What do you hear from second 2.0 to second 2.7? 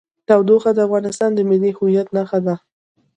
نښه ده.